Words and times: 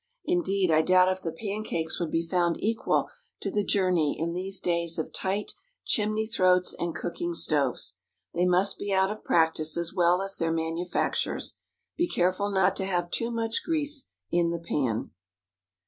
Indeed, 0.25 0.71
I 0.71 0.81
doubt 0.81 1.09
if 1.11 1.21
the 1.21 1.31
pancakes 1.31 1.99
would 1.99 2.09
be 2.09 2.25
found 2.25 2.55
equal 2.59 3.07
to 3.41 3.51
the 3.51 3.63
journey 3.63 4.15
in 4.19 4.33
these 4.33 4.59
days 4.59 4.97
of 4.97 5.13
tight 5.13 5.51
chimney 5.85 6.25
throats 6.25 6.73
and 6.79 6.95
cooking 6.95 7.35
stoves. 7.35 7.97
They 8.33 8.47
must 8.47 8.79
be 8.79 8.91
out 8.91 9.11
of 9.11 9.23
practice 9.23 9.77
as 9.77 9.93
well 9.93 10.23
as 10.23 10.37
their 10.37 10.51
manufacturers. 10.51 11.59
Be 11.97 12.07
careful 12.07 12.49
not 12.49 12.75
to 12.77 12.85
have 12.85 13.11
too 13.11 13.29
much 13.29 13.61
grease 13.63 14.07
in 14.31 14.49
the 14.49 14.57
pan. 14.59 15.11